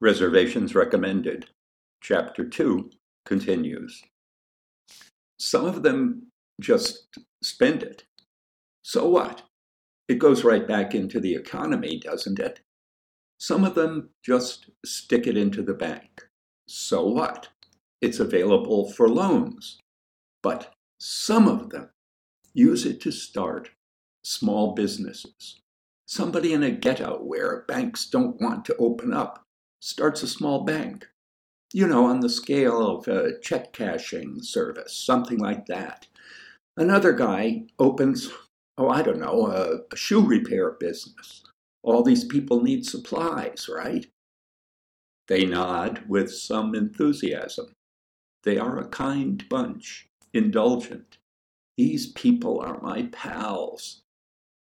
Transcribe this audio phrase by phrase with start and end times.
[0.00, 1.46] Reservations recommended.
[2.02, 2.90] Chapter 2
[3.24, 4.02] continues.
[5.38, 6.26] Some of them
[6.60, 7.06] just
[7.42, 8.04] spend it.
[8.82, 9.42] So what?
[10.08, 12.60] It goes right back into the economy, doesn't it?
[13.38, 16.22] Some of them just stick it into the bank.
[16.68, 17.48] So what?
[18.00, 19.78] It's available for loans.
[20.42, 21.90] But some of them
[22.52, 23.70] use it to start
[24.22, 25.60] small businesses.
[26.06, 29.43] Somebody in a ghetto where banks don't want to open up
[29.84, 31.06] starts a small bank.
[31.74, 36.06] You know, on the scale of a check cashing service, something like that.
[36.76, 38.30] Another guy opens,
[38.78, 41.42] oh, I don't know, a, a shoe repair business.
[41.82, 44.06] All these people need supplies, right?
[45.28, 47.66] They nod with some enthusiasm.
[48.44, 51.18] They are a kind bunch, indulgent.
[51.76, 54.00] These people are my pals.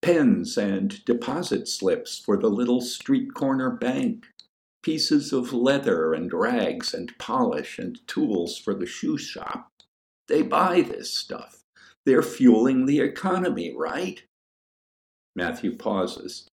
[0.00, 4.26] Pens and deposit slips for the little street corner bank.
[4.82, 9.70] Pieces of leather and rags and polish and tools for the shoe shop.
[10.28, 11.62] They buy this stuff.
[12.04, 14.22] They're fueling the economy, right?
[15.36, 16.48] Matthew pauses.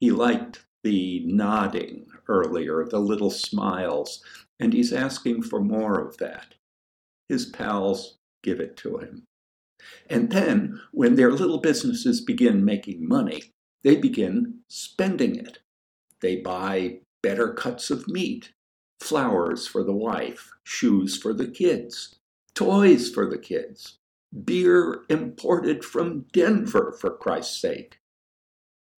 [0.00, 4.22] He liked the nodding earlier, the little smiles,
[4.58, 6.54] and he's asking for more of that.
[7.28, 9.24] His pals give it to him.
[10.08, 15.58] And then, when their little businesses begin making money, they begin spending it.
[16.20, 18.52] They buy better cuts of meat,
[19.00, 22.16] flowers for the wife, shoes for the kids,
[22.54, 23.96] toys for the kids,
[24.44, 27.98] beer imported from Denver, for Christ's sake.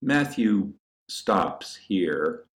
[0.02, 0.72] Matthew
[1.08, 2.46] stops here,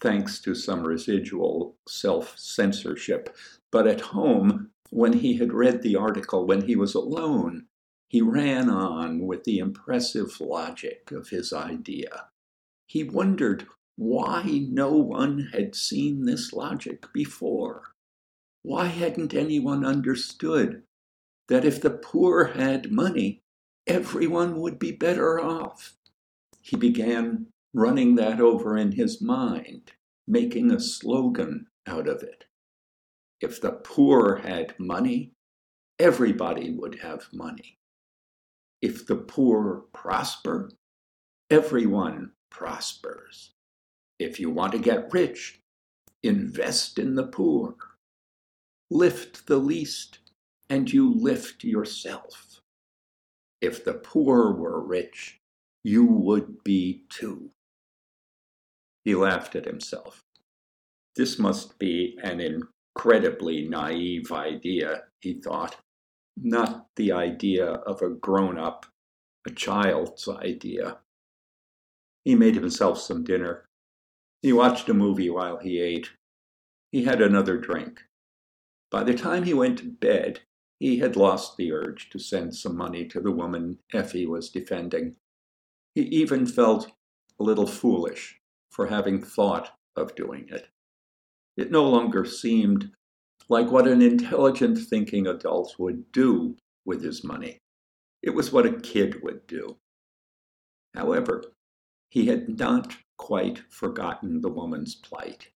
[0.00, 3.34] thanks to some residual self censorship.
[3.72, 7.68] But at home, when he had read the article, when he was alone,
[8.06, 12.26] he ran on with the impressive logic of his idea.
[12.86, 17.82] He wondered why no one had seen this logic before.
[18.62, 20.82] Why hadn't anyone understood
[21.48, 23.42] that if the poor had money,
[23.86, 25.94] everyone would be better off.
[26.60, 29.92] He began running that over in his mind,
[30.26, 32.44] making a slogan out of it.
[33.40, 35.32] If the poor had money,
[35.98, 37.78] everybody would have money.
[38.82, 40.70] If the poor prosper,
[41.50, 43.52] everyone prospers.
[44.18, 45.60] If you want to get rich,
[46.22, 47.74] invest in the poor.
[48.90, 50.18] Lift the least
[50.68, 52.60] and you lift yourself.
[53.60, 55.40] If the poor were rich,
[55.84, 57.50] you would be too.
[59.04, 60.24] He laughed at himself.
[61.14, 65.76] This must be an incredibly naive idea, he thought,
[66.36, 68.86] not the idea of a grown up,
[69.46, 70.98] a child's idea.
[72.24, 73.65] He made himself some dinner.
[74.46, 76.12] He watched a movie while he ate.
[76.92, 78.04] He had another drink.
[78.92, 80.42] By the time he went to bed,
[80.78, 85.16] he had lost the urge to send some money to the woman Effie was defending.
[85.96, 86.92] He even felt
[87.40, 88.40] a little foolish
[88.70, 90.68] for having thought of doing it.
[91.56, 92.92] It no longer seemed
[93.48, 97.58] like what an intelligent thinking adult would do with his money.
[98.22, 99.78] It was what a kid would do.
[100.94, 101.42] However,
[102.10, 105.48] he had not quite forgotten the woman's plight.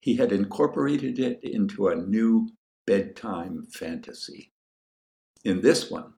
[0.00, 2.48] He had incorporated it into a new
[2.86, 4.50] bedtime fantasy.
[5.44, 6.14] In this one,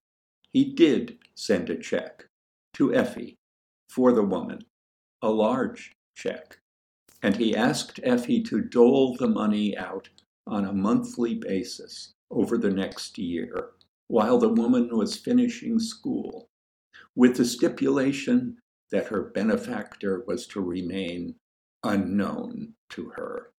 [0.52, 2.26] he did send a check
[2.74, 3.36] to Effie
[3.88, 4.64] for the woman,
[5.22, 6.58] a large check,
[7.22, 10.08] and he asked Effie to dole the money out
[10.46, 13.70] on a monthly basis over the next year
[14.08, 16.48] while the woman was finishing school,
[17.14, 18.58] with the stipulation
[18.92, 21.34] that her benefactor was to remain
[21.82, 23.50] unknown to her.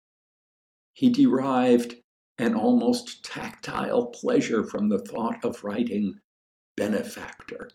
[0.94, 1.96] He derived
[2.38, 6.20] an almost tactile pleasure from the thought of writing
[6.78, 7.70] benefactor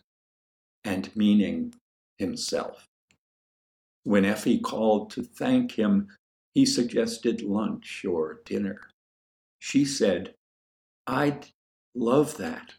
[0.83, 1.73] and meaning
[2.17, 2.87] himself.
[4.03, 6.07] When Effie called to thank him,
[6.53, 8.89] he suggested lunch or dinner.
[9.59, 10.33] She said,
[11.05, 11.47] I'd
[11.93, 12.73] love that,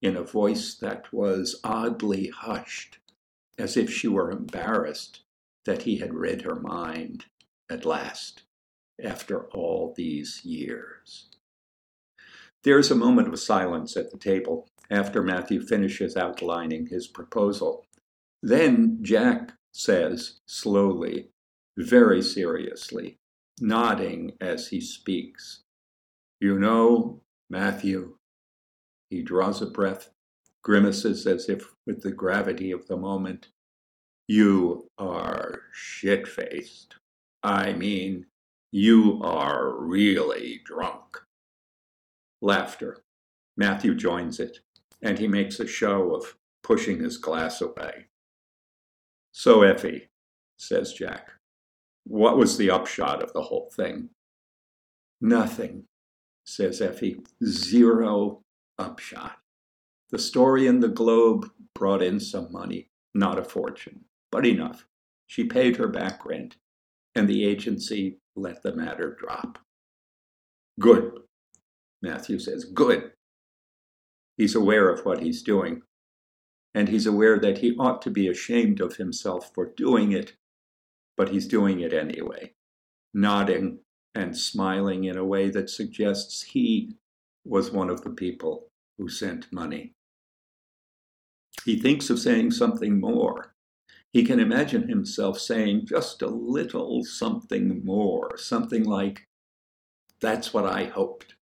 [0.00, 2.98] in a voice that was oddly hushed,
[3.58, 5.20] as if she were embarrassed
[5.64, 7.26] that he had read her mind
[7.70, 8.42] at last
[9.02, 11.26] after all these years.
[12.64, 17.86] There is a moment of silence at the table after Matthew finishes outlining his proposal.
[18.42, 21.30] Then Jack says slowly,
[21.76, 23.18] very seriously,
[23.60, 25.62] nodding as he speaks,
[26.40, 28.16] You know, Matthew.
[29.10, 30.10] He draws a breath,
[30.62, 33.48] grimaces as if with the gravity of the moment.
[34.28, 36.96] You are shit faced.
[37.42, 38.26] I mean,
[38.74, 41.18] You are really drunk.
[42.40, 43.04] Laughter.
[43.56, 44.60] Matthew joins it,
[45.02, 48.06] and he makes a show of pushing his glass away.
[49.32, 50.08] So, Effie,
[50.56, 51.32] says Jack,
[52.04, 54.08] what was the upshot of the whole thing?
[55.20, 55.84] Nothing,
[56.44, 57.20] says Effie.
[57.44, 58.40] Zero
[58.78, 59.41] upshot.
[60.12, 64.86] The story in the Globe brought in some money, not a fortune, but enough.
[65.26, 66.56] She paid her back rent,
[67.14, 69.58] and the agency let the matter drop.
[70.78, 71.20] Good,
[72.02, 72.66] Matthew says.
[72.66, 73.12] Good.
[74.36, 75.80] He's aware of what he's doing,
[76.74, 80.34] and he's aware that he ought to be ashamed of himself for doing it,
[81.16, 82.52] but he's doing it anyway,
[83.14, 83.78] nodding
[84.14, 86.96] and smiling in a way that suggests he
[87.46, 88.68] was one of the people
[88.98, 89.94] who sent money.
[91.64, 93.54] He thinks of saying something more.
[94.12, 99.26] He can imagine himself saying just a little something more, something like,
[100.20, 101.34] That's what I hoped.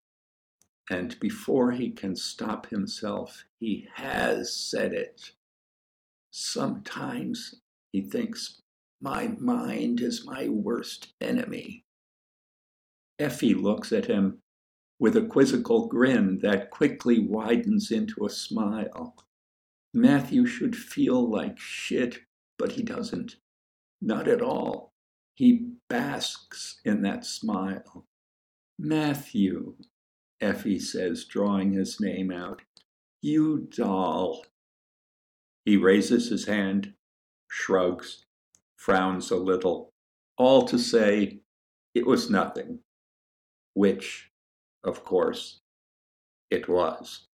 [0.90, 5.32] And before he can stop himself, he has said it.
[6.31, 7.56] Sometimes
[7.93, 8.62] he thinks,
[9.00, 11.84] My mind is my worst enemy.
[13.19, 14.38] Effie looks at him
[14.99, 19.16] with a quizzical grin that quickly widens into a smile.
[19.92, 22.20] Matthew should feel like shit,
[22.58, 23.37] but he doesn't.
[24.00, 24.92] Not at all.
[25.34, 28.06] He basks in that smile.
[28.78, 29.75] Matthew,
[30.40, 32.62] Effie says, drawing his name out.
[33.20, 34.44] You doll.
[35.64, 36.94] He raises his hand,
[37.48, 38.25] shrugs,
[38.76, 39.92] frowns a little,
[40.38, 41.40] all to say
[41.94, 42.81] it was nothing
[43.75, 44.31] which,
[44.84, 45.60] of course,
[46.50, 47.28] it was.